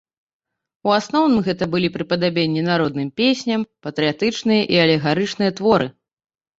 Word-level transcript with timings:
У 0.87 0.93
асноўным 0.99 1.43
гэта 1.49 1.63
былі 1.75 1.91
прыпадабненні 1.99 2.65
народным 2.71 3.13
песням, 3.23 3.61
патрыятычныя 3.85 4.61
і 4.75 4.85
алегарычныя 4.89 5.51
творы. 5.63 5.97